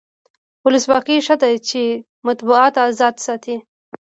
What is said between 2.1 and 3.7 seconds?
مطبوعات ازاد ساتي.